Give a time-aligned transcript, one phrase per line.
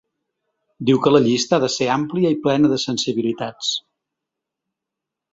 [0.89, 3.69] Diu que la llista ha de ser àmplia i plena de sensibilitats.